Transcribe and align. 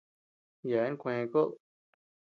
Yeaben 0.69 0.95
kué 1.01 1.13
koʼod. 1.31 1.49